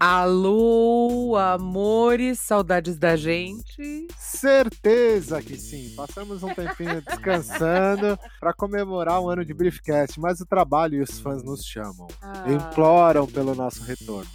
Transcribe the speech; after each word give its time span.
Alô, 0.00 1.34
amores, 1.36 2.38
saudades 2.38 2.96
da 2.96 3.16
gente. 3.16 4.06
Certeza 4.16 5.42
que 5.42 5.56
sim. 5.56 5.92
Passamos 5.96 6.44
um 6.44 6.54
tempinho 6.54 7.02
descansando 7.02 8.16
para 8.38 8.54
comemorar 8.54 9.20
um 9.20 9.28
ano 9.28 9.44
de 9.44 9.52
Briefcast, 9.52 10.20
mas 10.20 10.40
o 10.40 10.46
trabalho 10.46 10.94
e 10.94 11.00
os 11.00 11.18
fãs 11.18 11.42
nos 11.42 11.64
chamam. 11.64 12.06
Ah. 12.22 12.44
Imploram 12.46 13.26
pelo 13.26 13.56
nosso 13.56 13.82
retorno. 13.82 14.30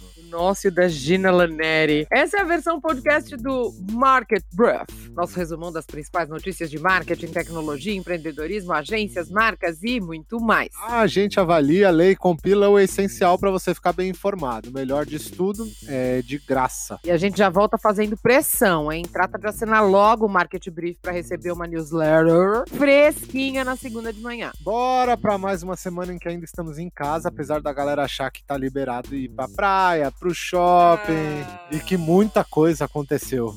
E 0.64 0.70
da 0.70 0.88
Gina 0.88 1.30
Laneri. 1.30 2.08
Essa 2.10 2.38
é 2.38 2.40
a 2.40 2.44
versão 2.44 2.80
podcast 2.80 3.36
do 3.36 3.72
Market 3.92 4.42
Brief, 4.52 5.12
nosso 5.14 5.38
resumão 5.38 5.70
das 5.70 5.86
principais 5.86 6.28
notícias 6.28 6.68
de 6.68 6.76
marketing, 6.76 7.28
tecnologia, 7.28 7.94
empreendedorismo, 7.94 8.72
agências, 8.72 9.30
marcas 9.30 9.80
e 9.84 10.00
muito 10.00 10.40
mais. 10.40 10.70
A 10.88 11.06
gente 11.06 11.38
avalia, 11.38 11.88
lê 11.90 12.10
e 12.10 12.16
compila 12.16 12.68
o 12.68 12.80
essencial 12.80 13.38
para 13.38 13.52
você 13.52 13.72
ficar 13.72 13.92
bem 13.92 14.10
informado. 14.10 14.70
O 14.70 14.72
melhor 14.72 15.06
disso 15.06 15.32
tudo 15.36 15.70
é 15.86 16.20
de 16.20 16.38
graça. 16.38 16.98
E 17.04 17.12
a 17.12 17.16
gente 17.16 17.38
já 17.38 17.48
volta 17.48 17.78
fazendo 17.78 18.16
pressão, 18.16 18.90
hein? 18.90 19.04
Trata 19.04 19.38
de 19.38 19.46
assinar 19.46 19.88
logo 19.88 20.26
o 20.26 20.28
Market 20.28 20.68
Brief 20.68 20.98
para 21.00 21.12
receber 21.12 21.52
uma 21.52 21.66
newsletter 21.68 22.64
fresquinha 22.70 23.64
na 23.64 23.76
segunda 23.76 24.12
de 24.12 24.20
manhã. 24.20 24.50
Bora 24.62 25.16
para 25.16 25.38
mais 25.38 25.62
uma 25.62 25.76
semana 25.76 26.12
em 26.12 26.18
que 26.18 26.28
ainda 26.28 26.44
estamos 26.44 26.76
em 26.76 26.90
casa, 26.90 27.28
apesar 27.28 27.60
da 27.60 27.72
galera 27.72 28.02
achar 28.02 28.32
que 28.32 28.42
tá 28.42 28.56
liberado 28.56 29.14
ir 29.14 29.28
pra 29.28 29.46
praia, 29.48 30.10
pro 30.24 30.34
shopping 30.34 31.44
Ah. 31.44 31.66
e 31.70 31.78
que 31.78 31.98
muita 31.98 32.42
coisa 32.42 32.86
aconteceu. 32.86 33.54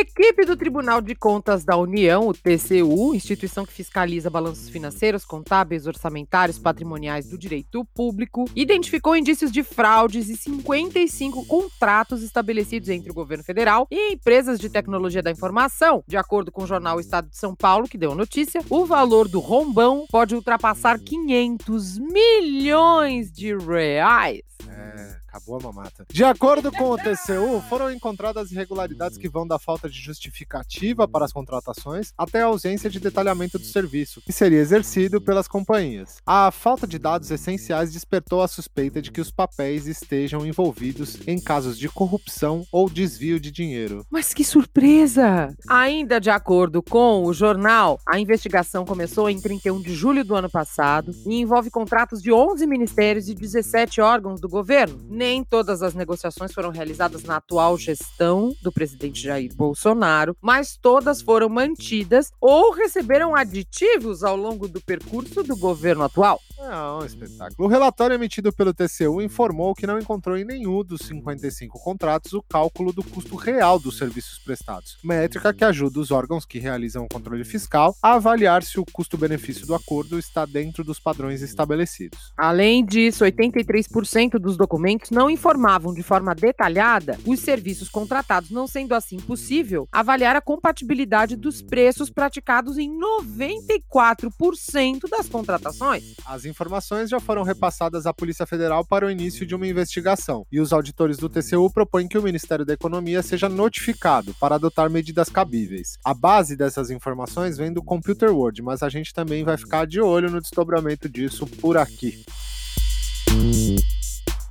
Equipe 0.00 0.44
do 0.44 0.56
Tribunal 0.56 1.00
de 1.00 1.12
Contas 1.12 1.64
da 1.64 1.76
União, 1.76 2.28
o 2.28 2.32
TCU, 2.32 3.16
instituição 3.16 3.66
que 3.66 3.72
fiscaliza 3.72 4.30
balanços 4.30 4.68
financeiros, 4.68 5.24
contábeis, 5.24 5.88
orçamentários, 5.88 6.56
patrimoniais 6.56 7.28
do 7.28 7.36
direito 7.36 7.84
público, 7.96 8.44
identificou 8.54 9.16
indícios 9.16 9.50
de 9.50 9.64
fraudes 9.64 10.28
e 10.28 10.36
55 10.36 11.44
contratos 11.46 12.22
estabelecidos 12.22 12.88
entre 12.90 13.10
o 13.10 13.14
governo 13.14 13.42
federal 13.42 13.88
e 13.90 14.12
empresas 14.12 14.60
de 14.60 14.70
tecnologia 14.70 15.20
da 15.20 15.32
informação. 15.32 16.04
De 16.06 16.16
acordo 16.16 16.52
com 16.52 16.62
o 16.62 16.66
jornal 16.66 17.00
Estado 17.00 17.28
de 17.28 17.36
São 17.36 17.56
Paulo, 17.56 17.88
que 17.88 17.98
deu 17.98 18.12
a 18.12 18.14
notícia, 18.14 18.62
o 18.70 18.86
valor 18.86 19.26
do 19.26 19.40
rombão 19.40 20.06
pode 20.08 20.32
ultrapassar 20.32 21.00
500 21.00 21.98
milhões 21.98 23.32
de 23.32 23.52
reais. 23.56 24.42
É, 24.68 25.16
acabou 25.28 25.56
a 25.56 25.62
mamata. 25.62 26.06
De 26.10 26.24
acordo 26.24 26.72
com 26.72 26.90
o 26.90 26.96
TCU, 26.96 27.62
foram 27.68 27.90
encontradas 27.90 28.50
irregularidades 28.50 29.18
que 29.18 29.28
vão 29.28 29.46
da 29.46 29.58
falta 29.58 29.88
de 29.88 30.00
justificativa 30.00 31.06
para 31.06 31.24
as 31.24 31.32
contratações 31.32 32.12
até 32.16 32.42
a 32.42 32.46
ausência 32.46 32.88
de 32.88 32.98
detalhamento 32.98 33.58
do 33.58 33.64
serviço, 33.64 34.22
que 34.22 34.32
seria 34.32 34.58
exercido 34.58 35.20
pelas 35.20 35.46
companhias. 35.46 36.16
A 36.26 36.50
falta 36.50 36.86
de 36.86 36.98
dados 36.98 37.30
essenciais 37.30 37.92
despertou 37.92 38.42
a 38.42 38.48
suspeita 38.48 39.02
de 39.02 39.12
que 39.12 39.20
os 39.20 39.30
papéis 39.30 39.86
estejam 39.86 40.46
envolvidos 40.46 41.18
em 41.26 41.38
casos 41.38 41.78
de 41.78 41.88
corrupção 41.88 42.64
ou 42.72 42.88
desvio 42.88 43.38
de 43.38 43.50
dinheiro. 43.50 44.04
Mas 44.10 44.32
que 44.32 44.44
surpresa! 44.44 45.54
Ainda 45.68 46.20
de 46.20 46.30
acordo 46.30 46.82
com 46.82 47.24
o 47.24 47.34
jornal, 47.34 48.00
a 48.06 48.18
investigação 48.18 48.84
começou 48.84 49.28
em 49.28 49.40
31 49.40 49.82
de 49.82 49.94
julho 49.94 50.24
do 50.24 50.34
ano 50.34 50.48
passado 50.48 51.12
e 51.26 51.40
envolve 51.40 51.70
contratos 51.70 52.22
de 52.22 52.32
11 52.32 52.66
ministérios 52.66 53.28
e 53.28 53.34
17 53.34 54.00
órgãos 54.00 54.40
do 54.40 54.48
governo. 54.48 54.98
Nem 55.18 55.42
todas 55.42 55.82
as 55.82 55.94
negociações 55.94 56.52
foram 56.52 56.70
realizadas 56.70 57.24
na 57.24 57.38
atual 57.38 57.76
gestão 57.76 58.54
do 58.62 58.70
presidente 58.70 59.20
Jair 59.20 59.52
Bolsonaro, 59.52 60.36
mas 60.40 60.76
todas 60.80 61.20
foram 61.20 61.48
mantidas 61.48 62.30
ou 62.40 62.70
receberam 62.70 63.34
aditivos 63.34 64.22
ao 64.22 64.36
longo 64.36 64.68
do 64.68 64.80
percurso 64.80 65.42
do 65.42 65.56
governo 65.56 66.04
atual. 66.04 66.40
É 66.60 66.92
um 66.92 67.04
espetáculo. 67.04 67.54
O 67.58 67.68
relatório 67.68 68.14
emitido 68.14 68.52
pelo 68.52 68.74
TCU 68.74 69.22
informou 69.22 69.74
que 69.74 69.86
não 69.86 69.98
encontrou 69.98 70.36
em 70.36 70.44
nenhum 70.44 70.82
dos 70.82 71.02
55 71.06 71.78
contratos 71.78 72.32
o 72.32 72.42
cálculo 72.42 72.92
do 72.92 73.04
custo 73.04 73.36
real 73.36 73.78
dos 73.78 73.96
serviços 73.96 74.38
prestados, 74.38 74.98
métrica 75.02 75.54
que 75.54 75.64
ajuda 75.64 76.00
os 76.00 76.10
órgãos 76.10 76.44
que 76.44 76.58
realizam 76.58 77.04
o 77.04 77.08
controle 77.08 77.44
fiscal 77.44 77.94
a 78.02 78.14
avaliar 78.14 78.64
se 78.64 78.80
o 78.80 78.84
custo-benefício 78.84 79.66
do 79.66 79.74
acordo 79.74 80.18
está 80.18 80.44
dentro 80.44 80.82
dos 80.82 80.98
padrões 80.98 81.42
estabelecidos. 81.42 82.32
Além 82.36 82.84
disso, 82.84 83.24
83% 83.24 84.38
dos 84.38 84.56
documentos 84.56 85.10
não 85.10 85.30
informavam 85.30 85.94
de 85.94 86.02
forma 86.02 86.34
detalhada 86.34 87.18
os 87.24 87.38
serviços 87.40 87.88
contratados, 87.88 88.50
não 88.50 88.66
sendo 88.66 88.94
assim 88.94 89.18
possível 89.18 89.88
avaliar 89.92 90.34
a 90.34 90.40
compatibilidade 90.40 91.36
dos 91.36 91.62
preços 91.62 92.10
praticados 92.10 92.78
em 92.78 92.90
94% 92.98 95.08
das 95.08 95.28
contratações. 95.28 96.14
As 96.26 96.47
informações 96.48 97.10
já 97.10 97.20
foram 97.20 97.42
repassadas 97.42 98.06
à 98.06 98.12
Polícia 98.12 98.46
Federal 98.46 98.84
para 98.84 99.06
o 99.06 99.10
início 99.10 99.46
de 99.46 99.54
uma 99.54 99.66
investigação, 99.66 100.46
e 100.50 100.60
os 100.60 100.72
auditores 100.72 101.16
do 101.16 101.28
TCU 101.28 101.70
propõem 101.72 102.08
que 102.08 102.18
o 102.18 102.22
Ministério 102.22 102.64
da 102.64 102.72
Economia 102.72 103.22
seja 103.22 103.48
notificado 103.48 104.34
para 104.40 104.56
adotar 104.56 104.90
medidas 104.90 105.28
cabíveis. 105.28 105.98
A 106.04 106.14
base 106.14 106.56
dessas 106.56 106.90
informações 106.90 107.56
vem 107.56 107.72
do 107.72 107.82
Computer 107.82 108.30
World, 108.30 108.62
mas 108.62 108.82
a 108.82 108.88
gente 108.88 109.12
também 109.12 109.44
vai 109.44 109.56
ficar 109.56 109.86
de 109.86 110.00
olho 110.00 110.30
no 110.30 110.40
desdobramento 110.40 111.08
disso 111.08 111.46
por 111.46 111.76
aqui. 111.76 112.24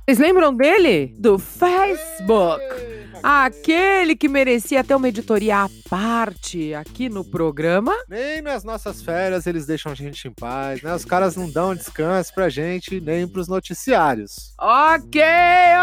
Vocês 0.04 0.18
lembram 0.18 0.54
dele? 0.54 1.14
Do 1.18 1.38
Facebook. 1.38 2.97
Aquele 3.22 4.16
que 4.16 4.28
merecia 4.28 4.80
até 4.80 4.94
uma 4.94 5.08
editoria 5.08 5.64
à 5.64 5.70
parte 5.88 6.74
aqui 6.74 7.08
no 7.08 7.24
programa. 7.24 7.92
Nem 8.08 8.40
nas 8.42 8.64
nossas 8.64 9.02
férias 9.02 9.46
eles 9.46 9.66
deixam 9.66 9.92
a 9.92 9.94
gente 9.94 10.28
em 10.28 10.32
paz, 10.32 10.82
né? 10.82 10.94
Os 10.94 11.04
caras 11.04 11.36
não 11.36 11.50
dão 11.50 11.74
descanso 11.74 12.32
pra 12.34 12.48
gente, 12.48 13.00
nem 13.00 13.26
pros 13.26 13.48
noticiários. 13.48 14.54
Ok, 14.58 15.22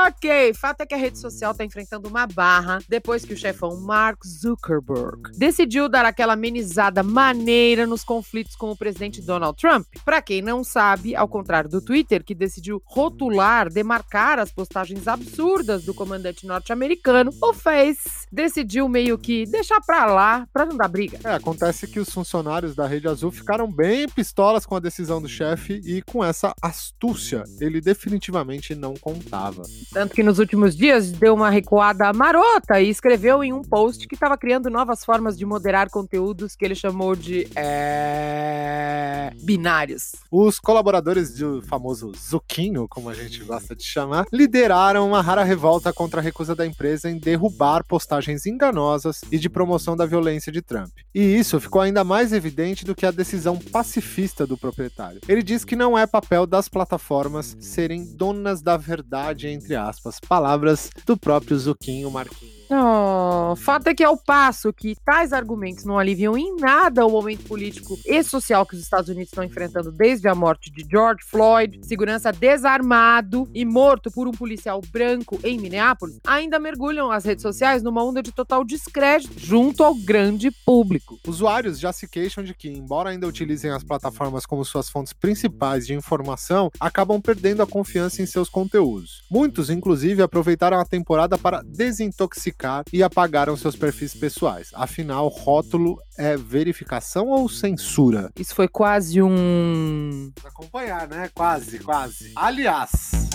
ok. 0.07 0.53
Fato 0.53 0.81
é 0.81 0.85
que 0.85 0.93
a 0.93 0.97
rede 0.97 1.17
social 1.17 1.53
tá 1.53 1.63
enfrentando 1.63 2.07
uma 2.07 2.27
barra 2.27 2.79
depois 2.87 3.25
que 3.25 3.33
o 3.33 3.37
chefão 3.37 3.79
Mark 3.79 4.25
Zuckerberg 4.25 5.31
decidiu 5.37 5.89
dar 5.89 6.05
aquela 6.05 6.33
amenizada 6.33 7.03
maneira 7.03 7.87
nos 7.87 8.03
conflitos 8.03 8.55
com 8.55 8.71
o 8.71 8.77
presidente 8.77 9.21
Donald 9.21 9.57
Trump. 9.59 9.85
Pra 10.03 10.21
quem 10.21 10.41
não 10.41 10.63
sabe, 10.63 11.15
ao 11.15 11.27
contrário 11.27 11.69
do 11.69 11.81
Twitter, 11.81 12.23
que 12.23 12.35
decidiu 12.35 12.81
rotular, 12.85 13.71
demarcar 13.71 14.39
as 14.39 14.51
postagens 14.51 15.07
absurdas 15.07 15.83
do 15.83 15.93
comandante 15.93 16.45
norte-americano, 16.45 17.24
o 17.41 17.53
Face 17.53 18.25
decidiu 18.31 18.89
meio 18.89 19.17
que 19.17 19.45
deixar 19.45 19.79
pra 19.81 20.05
lá 20.05 20.47
pra 20.51 20.65
não 20.65 20.75
dar 20.75 20.87
briga. 20.87 21.19
É, 21.23 21.35
acontece 21.35 21.87
que 21.87 21.99
os 21.99 22.09
funcionários 22.09 22.75
da 22.75 22.85
Rede 22.85 23.07
Azul 23.07 23.31
ficaram 23.31 23.71
bem 23.71 24.07
pistolas 24.09 24.65
com 24.65 24.75
a 24.75 24.79
decisão 24.79 25.21
do 25.21 25.27
chefe 25.27 25.81
e 25.85 26.01
com 26.01 26.23
essa 26.23 26.53
astúcia 26.61 27.43
ele 27.59 27.79
definitivamente 27.79 28.75
não 28.75 28.95
contava. 28.95 29.63
Tanto 29.93 30.13
que 30.13 30.23
nos 30.23 30.39
últimos 30.39 30.75
dias 30.75 31.11
deu 31.11 31.33
uma 31.33 31.49
recuada 31.49 32.11
marota 32.13 32.81
e 32.81 32.89
escreveu 32.89 33.43
em 33.43 33.53
um 33.53 33.61
post 33.61 34.07
que 34.07 34.15
estava 34.15 34.37
criando 34.37 34.69
novas 34.69 35.05
formas 35.05 35.37
de 35.37 35.45
moderar 35.45 35.89
conteúdos 35.89 36.55
que 36.55 36.65
ele 36.65 36.75
chamou 36.75 37.15
de 37.15 37.47
é, 37.55 39.14
binários. 39.43 40.11
Os 40.31 40.59
colaboradores 40.59 41.35
do 41.37 41.61
famoso 41.61 42.11
Zuquinho, 42.17 42.87
como 42.87 43.09
a 43.09 43.13
gente 43.13 43.43
gosta 43.43 43.75
de 43.75 43.83
chamar, 43.83 44.25
lideraram 44.31 45.07
uma 45.07 45.21
rara 45.21 45.43
revolta 45.43 45.93
contra 45.93 46.19
a 46.19 46.23
recusa 46.23 46.55
da 46.55 46.65
empresa 46.65 47.09
em 47.09 47.17
derrubar 47.17 47.83
postagens 47.85 48.45
enganosas 48.45 49.21
e 49.31 49.37
de 49.37 49.49
promoção 49.49 49.95
da 49.95 50.05
violência 50.05 50.51
de 50.51 50.61
Trump. 50.61 50.91
E 51.13 51.21
isso 51.21 51.59
ficou 51.59 51.81
ainda 51.81 52.03
mais 52.03 52.33
evidente 52.33 52.85
do 52.85 52.95
que 52.95 53.05
a 53.05 53.11
decisão 53.11 53.57
pacifista 53.57 54.45
do 54.45 54.57
proprietário. 54.57 55.21
Ele 55.27 55.43
diz 55.43 55.63
que 55.63 55.75
não 55.75 55.97
é 55.97 56.05
papel 56.05 56.45
das 56.45 56.67
plataformas 56.67 57.55
serem 57.59 58.15
donas 58.15 58.61
da 58.61 58.77
verdade, 58.77 59.47
entre 59.47 59.75
aspas, 59.75 60.19
palavras 60.19 60.89
do 61.05 61.17
próprio 61.17 61.57
Zuquinho 61.57 62.11
Marquinho. 62.11 62.64
Oh, 62.69 63.55
fato 63.55 63.87
é 63.87 63.93
que 63.93 64.03
ao 64.03 64.17
passo 64.17 64.73
que 64.73 64.95
tais 65.05 65.31
argumentos 65.31 65.85
não 65.85 65.99
aliviam 65.99 66.35
em 66.35 66.55
nada 66.55 67.05
o 67.05 67.11
momento 67.11 67.43
político 67.43 67.97
e 68.05 68.23
social 68.23 68.65
que 68.65 68.75
os 68.75 68.81
Estados 68.81 69.09
Unidos 69.09 69.29
estão 69.29 69.43
enfrentando 69.43 69.91
desde 69.91 70.27
a 70.27 70.33
morte 70.33 70.71
de 70.71 70.85
George 70.89 71.23
Floyd, 71.25 71.79
segurança 71.83 72.31
desarmado 72.31 73.47
e 73.53 73.63
morto 73.63 74.09
por 74.09 74.27
um 74.27 74.31
policial 74.31 74.81
branco 74.91 75.39
em 75.43 75.59
Minneapolis, 75.59 76.19
ainda 76.25 76.57
mergulham 76.57 77.11
as 77.11 77.23
redes 77.23 77.43
sociais 77.43 77.83
numa 77.83 78.03
onda 78.03 78.23
de 78.23 78.31
total 78.31 78.63
descrédito 78.63 79.33
junto 79.37 79.83
ao 79.83 79.93
grande 79.93 80.49
público. 80.65 81.19
Usuários 81.27 81.79
já 81.79 81.93
se 81.93 82.07
queixam 82.07 82.43
de 82.43 82.55
que, 82.55 82.69
embora 82.69 83.11
ainda 83.11 83.27
utilizem 83.27 83.71
as 83.71 83.83
plataformas 83.83 84.45
como 84.45 84.65
suas 84.65 84.89
fontes 84.89 85.13
principais 85.13 85.85
de 85.85 85.93
informação, 85.93 86.71
acabam 86.79 87.21
perdendo 87.21 87.61
a 87.61 87.67
confiança 87.67 88.21
em 88.21 88.25
seus 88.25 88.49
conteúdos. 88.49 89.23
Muitos, 89.29 89.69
inclusive, 89.69 90.23
aproveitaram 90.23 90.79
a 90.79 90.85
temporada 90.85 91.37
para 91.37 91.61
desintoxicar 91.61 92.54
e 92.91 93.03
apagaram 93.03 93.55
seus 93.57 93.75
perfis 93.75 94.13
pessoais. 94.13 94.71
Afinal, 94.73 95.27
rótulo 95.27 95.97
é 96.17 96.37
verificação 96.37 97.27
ou 97.27 97.49
censura? 97.49 98.29
Isso 98.37 98.55
foi 98.55 98.67
quase 98.67 99.21
um. 99.21 100.31
Acompanhar, 100.43 101.07
né? 101.07 101.29
Quase, 101.33 101.79
quase. 101.79 102.31
Aliás. 102.35 103.29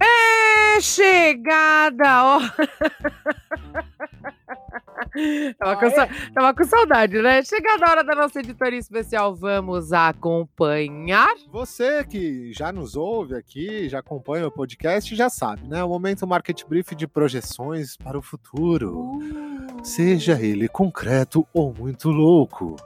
É 0.00 0.80
chegada 0.80 2.08
a 2.08 2.24
hora. 2.24 2.68
Tava 5.58 5.76
com, 5.76 5.90
sa- 5.90 6.08
tava 6.34 6.54
com 6.54 6.64
saudade, 6.64 7.20
né? 7.20 7.42
Chegada 7.44 7.84
a 7.86 7.90
hora 7.90 8.04
da 8.04 8.14
nossa 8.14 8.40
editoria 8.40 8.78
especial, 8.78 9.34
vamos 9.34 9.92
acompanhar. 9.92 11.28
Você 11.50 12.04
que 12.04 12.52
já 12.52 12.72
nos 12.72 12.96
ouve 12.96 13.34
aqui, 13.34 13.88
já 13.88 13.98
acompanha 13.98 14.46
o 14.46 14.50
podcast, 14.50 15.14
já 15.14 15.28
sabe, 15.28 15.66
né? 15.68 15.82
O 15.84 15.88
momento 15.88 16.26
Market 16.26 16.64
Brief 16.66 16.94
de 16.94 17.06
projeções 17.06 17.96
para 17.96 18.18
o 18.18 18.22
futuro. 18.22 19.18
Seja 19.82 20.40
ele 20.40 20.68
concreto 20.68 21.46
ou 21.52 21.74
muito 21.74 22.08
louco. 22.10 22.76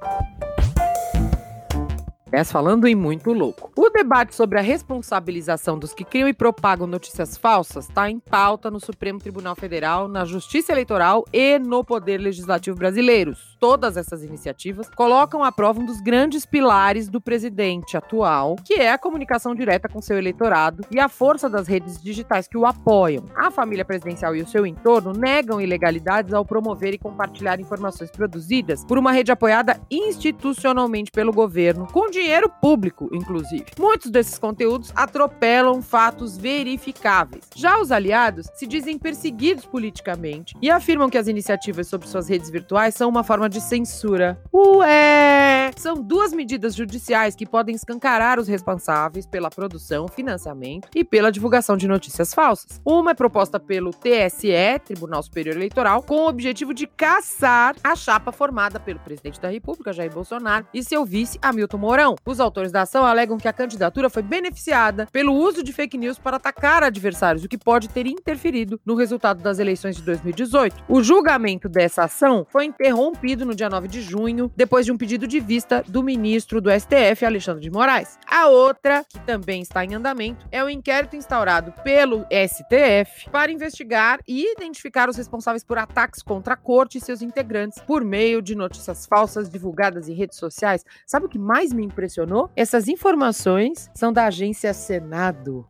Essa 2.36 2.56
falando 2.56 2.86
em 2.86 2.94
muito 2.94 3.32
louco. 3.32 3.70
O 3.76 3.88
debate 3.88 4.34
sobre 4.34 4.58
a 4.58 4.62
responsabilização 4.62 5.78
dos 5.78 5.94
que 5.94 6.04
criam 6.04 6.28
e 6.28 6.34
propagam 6.34 6.86
notícias 6.86 7.34
falsas 7.34 7.88
está 7.88 8.10
em 8.10 8.18
pauta 8.18 8.70
no 8.70 8.78
Supremo 8.78 9.18
Tribunal 9.18 9.54
Federal, 9.54 10.06
na 10.06 10.26
Justiça 10.26 10.70
Eleitoral 10.70 11.24
e 11.32 11.58
no 11.58 11.82
Poder 11.82 12.18
Legislativo 12.18 12.76
brasileiros. 12.76 13.56
Todas 13.58 13.96
essas 13.96 14.22
iniciativas 14.22 14.90
colocam 14.94 15.42
à 15.42 15.50
prova 15.50 15.80
um 15.80 15.86
dos 15.86 16.02
grandes 16.02 16.44
pilares 16.44 17.08
do 17.08 17.22
presidente 17.22 17.96
atual, 17.96 18.56
que 18.62 18.74
é 18.74 18.92
a 18.92 18.98
comunicação 18.98 19.54
direta 19.54 19.88
com 19.88 20.02
seu 20.02 20.18
eleitorado 20.18 20.84
e 20.90 21.00
a 21.00 21.08
força 21.08 21.48
das 21.48 21.66
redes 21.66 22.02
digitais 22.02 22.46
que 22.46 22.58
o 22.58 22.66
apoiam. 22.66 23.24
A 23.34 23.50
família 23.50 23.84
presidencial 23.84 24.36
e 24.36 24.42
o 24.42 24.48
seu 24.48 24.66
entorno 24.66 25.14
negam 25.14 25.58
ilegalidades 25.58 26.34
ao 26.34 26.44
promover 26.44 26.92
e 26.92 26.98
compartilhar 26.98 27.58
informações 27.60 28.10
produzidas 28.10 28.84
por 28.84 28.98
uma 28.98 29.10
rede 29.10 29.32
apoiada 29.32 29.80
institucionalmente 29.90 31.10
pelo 31.10 31.32
governo, 31.32 31.86
com 31.90 32.10
dinheiro 32.10 32.25
público, 32.60 33.08
inclusive. 33.12 33.66
Muitos 33.78 34.10
desses 34.10 34.38
conteúdos 34.38 34.92
atropelam 34.94 35.82
fatos 35.82 36.36
verificáveis. 36.36 37.44
Já 37.54 37.80
os 37.80 37.90
aliados 37.90 38.46
se 38.54 38.66
dizem 38.66 38.98
perseguidos 38.98 39.64
politicamente 39.64 40.54
e 40.62 40.70
afirmam 40.70 41.10
que 41.10 41.18
as 41.18 41.28
iniciativas 41.28 41.88
sobre 41.88 42.08
suas 42.08 42.28
redes 42.28 42.50
virtuais 42.50 42.94
são 42.94 43.08
uma 43.08 43.24
forma 43.24 43.48
de 43.48 43.60
censura. 43.60 44.40
Ué! 44.52 45.70
São 45.76 46.00
duas 46.00 46.32
medidas 46.32 46.74
judiciais 46.74 47.34
que 47.34 47.46
podem 47.46 47.74
escancarar 47.74 48.38
os 48.38 48.48
responsáveis 48.48 49.26
pela 49.26 49.50
produção, 49.50 50.08
financiamento 50.08 50.88
e 50.94 51.04
pela 51.04 51.32
divulgação 51.32 51.76
de 51.76 51.88
notícias 51.88 52.32
falsas. 52.32 52.80
Uma 52.84 53.10
é 53.10 53.14
proposta 53.14 53.58
pelo 53.60 53.90
TSE, 53.90 54.80
Tribunal 54.84 55.22
Superior 55.22 55.56
Eleitoral, 55.56 56.02
com 56.02 56.16
o 56.16 56.28
objetivo 56.28 56.72
de 56.72 56.86
caçar 56.86 57.74
a 57.82 57.94
chapa 57.94 58.32
formada 58.32 58.80
pelo 58.80 59.00
presidente 59.00 59.40
da 59.40 59.48
República, 59.48 59.92
Jair 59.92 60.12
Bolsonaro, 60.12 60.66
e 60.72 60.82
seu 60.82 61.04
vice, 61.04 61.38
Hamilton 61.42 61.78
Mourão. 61.78 62.15
Os 62.24 62.40
autores 62.40 62.72
da 62.72 62.82
ação 62.82 63.04
alegam 63.04 63.38
que 63.38 63.48
a 63.48 63.52
candidatura 63.52 64.08
foi 64.10 64.22
beneficiada 64.22 65.06
pelo 65.12 65.34
uso 65.34 65.62
de 65.62 65.72
fake 65.72 65.98
news 65.98 66.18
para 66.18 66.36
atacar 66.36 66.82
adversários, 66.82 67.44
o 67.44 67.48
que 67.48 67.58
pode 67.58 67.88
ter 67.88 68.06
interferido 68.06 68.80
no 68.84 68.94
resultado 68.94 69.42
das 69.42 69.58
eleições 69.58 69.96
de 69.96 70.02
2018. 70.02 70.84
O 70.88 71.02
julgamento 71.02 71.68
dessa 71.68 72.04
ação 72.04 72.46
foi 72.50 72.64
interrompido 72.64 73.44
no 73.44 73.54
dia 73.54 73.68
9 73.68 73.88
de 73.88 74.02
junho, 74.02 74.50
depois 74.56 74.86
de 74.86 74.92
um 74.92 74.96
pedido 74.96 75.26
de 75.26 75.40
vista 75.40 75.84
do 75.86 76.02
ministro 76.02 76.60
do 76.60 76.70
STF, 76.70 77.24
Alexandre 77.24 77.62
de 77.62 77.70
Moraes. 77.70 78.18
A 78.26 78.48
outra, 78.48 79.04
que 79.08 79.18
também 79.20 79.62
está 79.62 79.84
em 79.84 79.94
andamento, 79.94 80.46
é 80.50 80.62
o 80.62 80.70
inquérito 80.70 81.16
instaurado 81.16 81.72
pelo 81.82 82.26
STF 82.30 83.30
para 83.30 83.52
investigar 83.52 84.20
e 84.26 84.52
identificar 84.52 85.08
os 85.08 85.16
responsáveis 85.16 85.64
por 85.64 85.78
ataques 85.78 86.22
contra 86.22 86.54
a 86.54 86.56
corte 86.56 86.98
e 86.98 87.00
seus 87.00 87.22
integrantes 87.22 87.80
por 87.80 88.04
meio 88.04 88.42
de 88.42 88.54
notícias 88.54 89.06
falsas 89.06 89.48
divulgadas 89.48 90.08
em 90.08 90.14
redes 90.14 90.38
sociais. 90.38 90.84
Sabe 91.06 91.26
o 91.26 91.28
que 91.28 91.38
mais 91.38 91.72
me 91.72 91.82
impressionou? 91.96 92.50
Essas 92.54 92.88
informações 92.88 93.90
são 93.94 94.12
da 94.12 94.26
agência 94.26 94.74
Senado. 94.74 95.66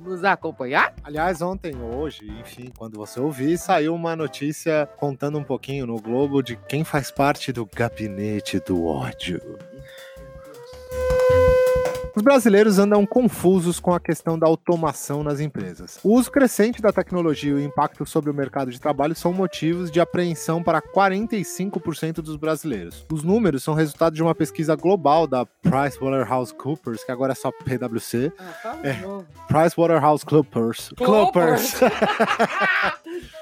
Vamos 0.00 0.24
acompanhar? 0.24 0.92
Aliás, 1.04 1.40
ontem, 1.40 1.76
hoje, 1.76 2.26
enfim, 2.40 2.72
quando 2.76 2.96
você 2.96 3.20
ouvir, 3.20 3.56
saiu 3.56 3.94
uma 3.94 4.16
notícia 4.16 4.88
contando 4.96 5.38
um 5.38 5.44
pouquinho 5.44 5.86
no 5.86 6.00
Globo 6.00 6.42
de 6.42 6.56
quem 6.68 6.82
faz 6.82 7.10
parte 7.10 7.52
do 7.52 7.64
gabinete 7.64 8.58
do 8.58 8.84
ódio. 8.86 9.40
Os 12.18 12.22
brasileiros 12.22 12.80
andam 12.80 13.06
confusos 13.06 13.78
com 13.78 13.94
a 13.94 14.00
questão 14.00 14.36
da 14.36 14.44
automação 14.44 15.22
nas 15.22 15.38
empresas. 15.38 16.00
O 16.02 16.14
uso 16.14 16.28
crescente 16.32 16.82
da 16.82 16.92
tecnologia 16.92 17.52
e 17.52 17.54
o 17.54 17.60
impacto 17.60 18.04
sobre 18.04 18.28
o 18.28 18.34
mercado 18.34 18.72
de 18.72 18.80
trabalho 18.80 19.14
são 19.14 19.32
motivos 19.32 19.88
de 19.88 20.00
apreensão 20.00 20.60
para 20.60 20.82
45% 20.82 22.14
dos 22.14 22.34
brasileiros. 22.34 23.06
Os 23.12 23.22
números 23.22 23.62
são 23.62 23.72
resultado 23.72 24.14
de 24.14 24.22
uma 24.22 24.34
pesquisa 24.34 24.74
global 24.74 25.28
da 25.28 25.46
PricewaterhouseCoopers, 25.46 27.04
que 27.04 27.12
agora 27.12 27.34
é 27.34 27.36
só 27.36 27.52
PwC. 27.52 28.32
É. 28.82 28.96
PricewaterhouseCoopers. 29.46 30.90
Coopers. 30.98 31.74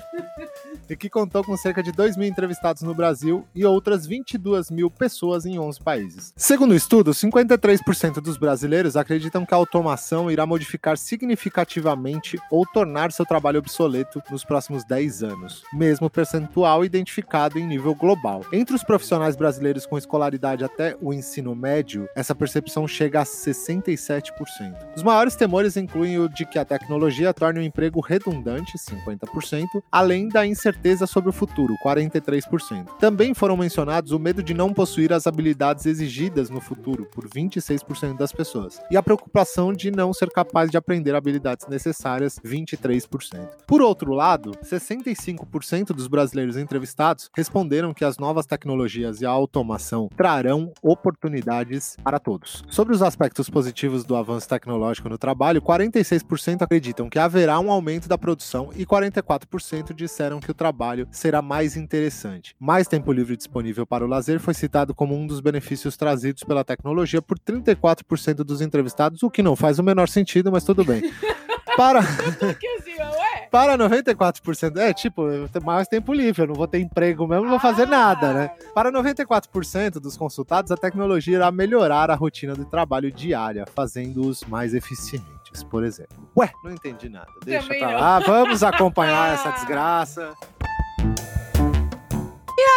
e 0.89 0.97
que 0.97 1.11
contou 1.11 1.43
com 1.43 1.57
cerca 1.57 1.83
de 1.83 1.93
2 1.93 2.17
mil 2.17 2.29
entrevistados 2.29 2.83
no 2.83 2.95
Brasil 2.95 3.47
e 3.55 3.65
outras 3.65 4.07
22 4.07 4.71
mil 4.71 4.91
pessoas 4.91 5.45
em 5.45 5.59
11 5.59 5.81
países. 5.81 6.33
Segundo 6.37 6.71
o 6.71 6.77
estudo, 6.77 7.11
53% 7.11 8.21
dos 8.21 8.37
brasileiros 8.37 8.97
acreditam 8.97 9.45
que 9.45 9.53
a 9.53 9.57
automação 9.57 10.31
irá 10.31 10.47
modificar 10.47 10.97
significativamente 10.97 12.39
ou 12.51 12.65
tornar 12.67 13.13
seu 13.13 13.27
trabalho 13.27 13.59
obsoleto 13.59 14.23
nos 14.31 14.45
próximos 14.45 14.85
10 14.85 15.23
anos, 15.23 15.63
mesmo 15.73 16.09
percentual 16.09 16.85
identificado 16.85 17.59
em 17.59 17.67
nível 17.67 17.95
global. 17.95 18.45
Entre 18.53 18.75
os 18.75 18.85
profissionais 18.85 19.37
brasileiros 19.37 19.87
com 19.87 19.99
escolaridade 19.99 20.65
até 20.65 20.97
o 21.01 21.13
ensino 21.13 21.55
médio, 21.55 22.09
essa 22.15 22.35
percepção 22.35 22.87
chega 22.87 23.21
a 23.21 23.25
67%. 23.25 24.33
Os 24.97 25.03
maiores 25.03 25.35
temores 25.35 25.77
incluem 25.77 26.19
o 26.19 26.29
de 26.29 26.47
que 26.47 26.59
a 26.59 26.65
tecnologia 26.65 27.35
torne 27.35 27.61
o 27.61 27.63
emprego 27.63 28.01
redundante, 28.01 28.79
50%, 28.79 29.67
além 29.91 30.29
da 30.29 30.47
incerteza 30.47 30.76
sobre 31.07 31.31
o 31.31 31.33
futuro, 31.33 31.75
43%. 31.85 32.87
Também 33.01 33.35
foram 33.35 33.57
mencionados 33.57 34.13
o 34.13 34.19
medo 34.19 34.43
de 34.43 34.55
não 34.55 34.73
possuir 34.73 35.13
as 35.13 35.27
habilidades 35.27 35.85
exigidas 35.85 36.49
no 36.49 36.61
futuro, 36.61 37.07
por 37.07 37.29
26% 37.29 38.17
das 38.17 38.33
pessoas, 38.33 38.81
e 38.91 38.97
a 38.97 39.03
preocupação 39.03 39.73
de 39.73 39.91
não 39.91 40.13
ser 40.13 40.31
capaz 40.31 40.71
de 40.71 40.77
aprender 40.77 41.15
habilidades 41.15 41.67
necessárias, 41.67 42.39
23%. 42.45 43.49
Por 43.67 43.83
outro 43.83 44.13
lado, 44.13 44.53
65% 44.63 45.89
dos 45.89 46.07
brasileiros 46.07 46.57
entrevistados 46.57 47.31
responderam 47.35 47.93
que 47.93 48.05
as 48.05 48.17
novas 48.17 48.47
tecnologias 48.47 49.21
e 49.21 49.27
a 49.27 49.31
automação 49.31 50.09
trarão 50.17 50.73
oportunidades 50.83 51.97
para 52.05 52.21
todos. 52.21 52.63
Sobre 52.71 52.95
os 52.95 53.03
aspectos 53.03 53.51
positivos 53.51 54.05
do 54.05 54.15
avanço 54.15 54.49
tecnológico 54.49 55.09
no 55.09 55.19
trabalho, 55.19 55.61
46% 55.61 56.63
acreditam 56.63 57.09
que 57.09 57.19
haverá 57.19 57.59
um 57.59 57.73
aumento 57.73 58.09
da 58.09 58.17
produção 58.17 58.71
e 58.77 58.87
44% 58.87 59.93
disseram 59.93 60.39
que 60.39 60.51
o 60.51 60.55
trabalho 60.55 60.66
será 61.11 61.43
mais 61.43 61.77
interessante. 61.77 62.55
Mais 62.59 62.89
tempo 62.89 63.13
livre 63.13 63.37
disponível 63.37 63.87
para 63.87 64.05
o 64.05 64.09
lazer 64.09 64.41
foi 64.41 64.55
citado 64.55 64.95
como 64.95 65.15
um 65.15 65.27
dos 65.27 65.41
benefícios 65.41 65.97
trazidos 65.97 66.43
pela 66.43 66.65
tecnologia 66.65 67.21
por 67.21 67.39
34% 67.39 68.37
dos 68.37 68.61
entrevistados, 68.61 69.23
o 69.23 69.31
que 69.31 69.43
não 69.43 69.57
faz 69.57 69.79
o 69.79 69.83
menor 69.83 70.09
sentido, 70.09 70.51
mas 70.51 70.65
tudo 70.65 70.85
bem. 70.85 71.03
Para, 71.77 72.01
para 73.51 73.77
94%, 73.77 74.79
é 74.79 74.95
tipo, 74.95 75.29
eu 75.29 75.47
tenho 75.47 75.65
mais 75.65 75.87
tempo 75.87 76.15
livre, 76.15 76.43
eu 76.43 76.47
não 76.47 76.55
vou 76.55 76.67
ter 76.67 76.79
emprego 76.79 77.27
mesmo, 77.27 77.43
não 77.43 77.51
vou 77.51 77.61
fazer 77.61 77.87
nada, 77.87 78.33
né? 78.33 78.51
Para 78.75 78.91
94% 78.91 80.01
dos 80.01 80.17
consultados, 80.17 80.73
a 80.73 80.77
tecnologia 80.77 81.37
irá 81.37 81.53
melhorar 81.53 82.11
a 82.11 82.15
rotina 82.15 82.55
de 82.55 82.65
trabalho 82.65 83.13
diária, 83.13 83.67
fazendo-os 83.75 84.43
mais 84.45 84.73
eficientes, 84.73 85.36
por 85.65 85.85
exemplo. 85.85 86.17
Ué, 86.37 86.51
não 86.65 86.71
entendi 86.73 87.09
nada. 87.09 87.27
Deixa 87.45 87.63
Também 87.67 87.81
pra 87.81 87.93
não. 87.93 88.01
lá, 88.01 88.19
vamos 88.21 88.63
acompanhar 88.63 89.35
essa 89.35 89.51
desgraça. 89.57 90.35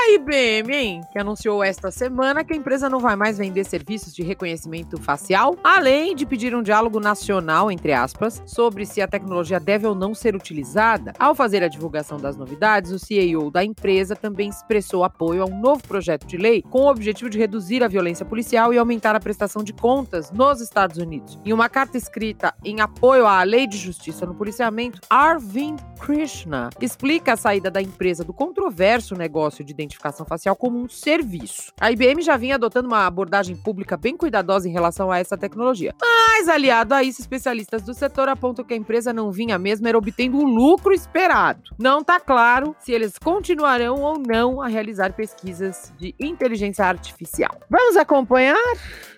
A 0.01 0.11
IBM, 0.13 0.73
hein, 0.73 1.01
que 1.11 1.19
anunciou 1.19 1.61
esta 1.61 1.91
semana 1.91 2.41
que 2.41 2.53
a 2.53 2.55
empresa 2.55 2.89
não 2.89 3.01
vai 3.01 3.17
mais 3.17 3.37
vender 3.37 3.65
serviços 3.65 4.15
de 4.15 4.23
reconhecimento 4.23 4.97
facial, 4.97 5.57
além 5.61 6.15
de 6.15 6.25
pedir 6.25 6.55
um 6.55 6.63
diálogo 6.63 7.01
nacional, 7.01 7.69
entre 7.69 7.91
aspas, 7.91 8.41
sobre 8.45 8.85
se 8.85 9.01
a 9.01 9.07
tecnologia 9.09 9.59
deve 9.59 9.85
ou 9.85 9.93
não 9.93 10.15
ser 10.15 10.37
utilizada. 10.37 11.11
Ao 11.19 11.35
fazer 11.35 11.61
a 11.63 11.67
divulgação 11.67 12.17
das 12.17 12.37
novidades, 12.37 12.93
o 12.93 12.97
CEO 12.97 13.51
da 13.51 13.61
empresa 13.61 14.15
também 14.15 14.47
expressou 14.47 15.03
apoio 15.03 15.43
a 15.43 15.45
um 15.45 15.59
novo 15.59 15.83
projeto 15.85 16.25
de 16.25 16.37
lei 16.37 16.61
com 16.61 16.83
o 16.83 16.89
objetivo 16.89 17.29
de 17.29 17.37
reduzir 17.37 17.83
a 17.83 17.87
violência 17.89 18.25
policial 18.25 18.73
e 18.73 18.77
aumentar 18.77 19.17
a 19.17 19.19
prestação 19.19 19.65
de 19.65 19.73
contas 19.73 20.31
nos 20.31 20.61
Estados 20.61 20.97
Unidos. 20.97 21.37
Em 21.43 21.51
uma 21.51 21.67
carta 21.67 21.97
escrita 21.97 22.55
em 22.63 22.79
apoio 22.79 23.27
à 23.27 23.43
lei 23.43 23.67
de 23.67 23.77
justiça 23.77 24.25
no 24.25 24.33
policiamento, 24.33 25.01
Arvind 25.09 25.81
Krishna 25.99 26.69
explica 26.79 27.33
a 27.33 27.37
saída 27.37 27.69
da 27.69 27.81
empresa 27.81 28.23
do 28.23 28.31
controverso 28.31 29.13
negócio 29.13 29.61
de 29.61 29.73
identificação 29.73 29.88
identificação 29.89 30.25
facial 30.25 30.55
como 30.55 30.79
um 30.79 30.87
serviço. 30.87 31.73
A 31.79 31.91
IBM 31.91 32.21
já 32.21 32.37
vinha 32.37 32.55
adotando 32.55 32.87
uma 32.87 33.07
abordagem 33.07 33.55
pública 33.55 33.97
bem 33.97 34.15
cuidadosa 34.15 34.69
em 34.69 34.71
relação 34.71 35.11
a 35.11 35.17
essa 35.17 35.35
tecnologia. 35.35 35.93
Mas, 35.99 36.47
aliado 36.47 36.93
a 36.93 37.03
isso, 37.03 37.19
especialistas 37.19 37.81
do 37.81 37.93
setor 37.93 38.29
apontam 38.29 38.63
que 38.63 38.73
a 38.73 38.77
empresa 38.77 39.11
não 39.11 39.31
vinha 39.31 39.57
mesmo 39.57 39.87
era 39.87 39.97
obtendo 39.97 40.37
o 40.37 40.43
lucro 40.45 40.93
esperado. 40.93 41.63
Não 41.77 41.99
está 41.99 42.19
claro 42.19 42.75
se 42.79 42.91
eles 42.91 43.17
continuarão 43.17 43.95
ou 44.01 44.19
não 44.19 44.61
a 44.61 44.67
realizar 44.67 45.13
pesquisas 45.13 45.91
de 45.97 46.13
inteligência 46.19 46.85
artificial. 46.85 47.59
Vamos 47.69 47.97
acompanhar? 47.97 48.55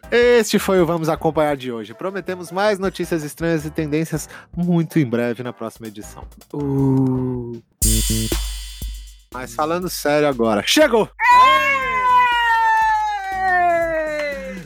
Este 0.09 0.59
foi 0.59 0.81
o 0.81 0.85
Vamos 0.85 1.07
Acompanhar 1.09 1.55
de 1.55 1.71
hoje. 1.71 1.93
Prometemos 1.93 2.51
mais 2.51 2.79
notícias 2.79 3.23
estranhas 3.23 3.65
e 3.65 3.69
tendências 3.69 4.27
muito 4.55 4.99
em 4.99 5.05
breve 5.05 5.43
na 5.43 5.53
próxima 5.53 5.87
edição. 5.87 6.23
Uh. 6.53 7.61
Mas 9.33 9.55
falando 9.55 9.89
sério 9.89 10.27
agora, 10.27 10.61
chegou! 10.65 11.09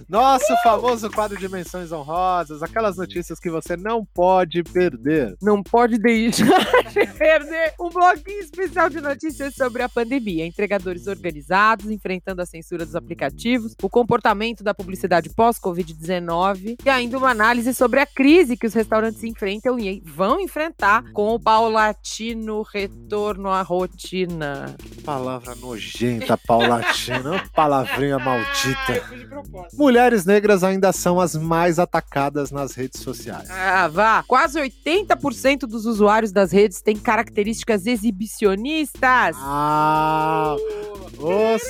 Nosso 0.08 0.56
famoso 0.62 1.10
quadro 1.10 1.36
de 1.36 1.50
menções 1.50 1.92
honrosas, 1.92 2.62
aquelas 2.62 2.96
notícias 2.96 3.40
que 3.40 3.50
você 3.50 3.76
não 3.76 4.06
pode 4.06 4.62
perder. 4.64 5.36
Não 5.42 5.64
pode 5.64 5.98
deixar 5.98 6.46
de 6.94 7.08
perder 7.08 7.74
um 7.80 7.90
bloquinho 7.90 8.40
especial 8.40 8.88
de 8.88 9.02
notícias 9.02 9.56
sobre 9.56 9.82
a 9.82 9.90
pandemia. 9.90 10.46
Entregadores 10.46 11.08
organizados, 11.08 11.90
enfrentando 11.90 12.42
a 12.42 12.46
censura 12.46 12.86
dos 12.86 12.96
aplicativos, 12.96 13.74
o 13.82 13.90
comportamento 13.90 14.64
da 14.64 14.76
publicidade 14.76 15.30
pós-Covid-19 15.32 16.76
e 16.86 16.90
ainda 16.90 17.18
uma 17.18 17.32
análise 17.32 17.74
sobre 17.74 18.00
a 18.00 18.06
crise 18.06 18.56
que 18.56 18.68
os 18.68 18.74
restaurantes 18.76 19.24
enfrentam 19.24 19.80
e 19.80 20.04
vão 20.06 20.40
enfrentar 20.40 21.04
com 21.14 21.34
o 21.34 21.40
paulatino 21.40 22.62
retorno 22.62 23.50
à 23.50 23.64
rotina. 23.64 24.76
Palavra 25.04 25.56
nojenta, 25.56 26.38
paulatina, 26.38 27.44
palavrinha 27.56 28.20
maldita. 28.20 29.04
Mulher 29.74 29.95
mulheres 29.96 30.26
negras 30.26 30.62
ainda 30.62 30.92
são 30.92 31.22
as 31.22 31.36
mais 31.36 31.80
atacadas 31.80 32.52
nas 32.52 32.74
redes 32.76 33.00
sociais. 33.00 33.50
Ah, 33.50 33.88
vá! 33.88 34.24
Quase 34.28 34.60
80% 34.60 35.60
dos 35.60 35.86
usuários 35.86 36.34
das 36.34 36.52
redes 36.52 36.82
têm 36.82 36.98
características 36.98 37.86
exibicionistas. 37.86 39.38
Ah! 39.40 40.58
Os... 41.18 41.62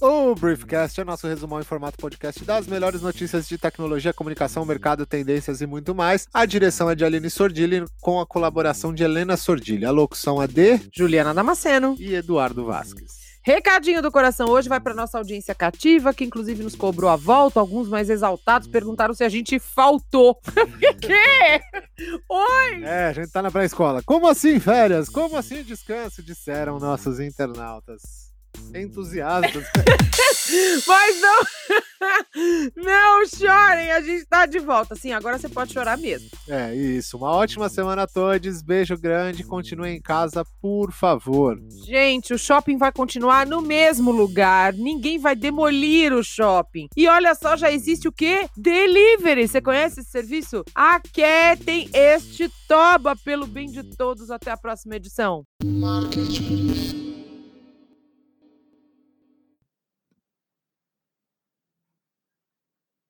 O 0.00 0.32
Briefcast 0.32 1.00
é 1.00 1.04
nosso 1.04 1.26
resumão 1.26 1.58
em 1.58 1.64
formato 1.64 1.98
podcast 1.98 2.44
das 2.44 2.68
melhores 2.68 3.02
notícias 3.02 3.48
de 3.48 3.58
tecnologia, 3.58 4.12
comunicação, 4.12 4.64
mercado, 4.64 5.04
tendências 5.04 5.60
e 5.60 5.66
muito 5.66 5.92
mais. 5.92 6.28
A 6.32 6.46
direção 6.46 6.88
é 6.88 6.94
de 6.94 7.04
Aline 7.04 7.28
Sordilli, 7.28 7.84
com 8.00 8.20
a 8.20 8.26
colaboração 8.26 8.94
de 8.94 9.02
Helena 9.02 9.36
Sordilli. 9.36 9.84
A 9.84 9.90
locução 9.90 10.40
é 10.40 10.46
de 10.46 10.80
Juliana 10.94 11.34
Damasceno 11.34 11.96
e 11.98 12.14
Eduardo 12.14 12.64
Vasques. 12.64 13.26
Recadinho 13.42 14.00
do 14.00 14.12
coração 14.12 14.48
hoje 14.48 14.68
vai 14.68 14.78
para 14.78 14.94
nossa 14.94 15.18
audiência 15.18 15.52
cativa, 15.52 16.14
que 16.14 16.24
inclusive 16.24 16.62
nos 16.62 16.76
cobrou 16.76 17.10
a 17.10 17.16
volta. 17.16 17.58
Alguns 17.58 17.88
mais 17.88 18.08
exaltados 18.08 18.68
perguntaram 18.68 19.14
se 19.14 19.24
a 19.24 19.28
gente 19.28 19.58
faltou. 19.58 20.36
que? 21.02 21.60
Oi! 22.28 22.84
É, 22.84 23.06
a 23.06 23.12
gente 23.12 23.32
tá 23.32 23.42
na 23.42 23.50
pré-escola. 23.50 24.00
Como 24.06 24.28
assim 24.28 24.60
férias? 24.60 25.08
Como 25.08 25.36
assim 25.36 25.64
descanso? 25.64 26.22
Disseram 26.22 26.78
nossos 26.78 27.18
internautas 27.18 28.27
entusiastas. 28.74 29.64
Mas 30.86 31.20
não. 31.20 31.42
Não 32.76 33.26
chorem, 33.26 33.90
a 33.90 34.00
gente 34.00 34.24
tá 34.26 34.46
de 34.46 34.58
volta. 34.58 34.94
Sim, 34.94 35.12
agora 35.12 35.38
você 35.38 35.48
pode 35.48 35.72
chorar 35.72 35.98
mesmo. 35.98 36.28
É 36.48 36.74
isso. 36.74 37.16
Uma 37.16 37.30
ótima 37.30 37.68
semana 37.68 38.02
a 38.02 38.06
todos. 38.06 38.62
Beijo 38.62 38.96
grande. 38.96 39.44
Continue 39.44 39.90
em 39.90 40.00
casa, 40.00 40.44
por 40.60 40.92
favor. 40.92 41.58
Gente, 41.86 42.32
o 42.32 42.38
shopping 42.38 42.78
vai 42.78 42.92
continuar 42.92 43.46
no 43.46 43.60
mesmo 43.60 44.10
lugar. 44.10 44.72
Ninguém 44.72 45.18
vai 45.18 45.34
demolir 45.34 46.12
o 46.12 46.22
shopping. 46.22 46.88
E 46.96 47.08
olha 47.08 47.34
só, 47.34 47.56
já 47.56 47.70
existe 47.72 48.08
o 48.08 48.12
quê? 48.12 48.48
Delivery. 48.56 49.48
Você 49.48 49.60
conhece 49.60 50.00
esse 50.00 50.10
serviço? 50.10 50.64
Aquietem 50.74 51.88
este 51.92 52.50
toba 52.68 53.16
pelo 53.16 53.46
bem 53.46 53.66
de 53.66 53.82
todos. 53.96 54.30
Até 54.30 54.50
a 54.50 54.56
próxima 54.56 54.96
edição. 54.96 55.44
Marketing. 55.64 57.17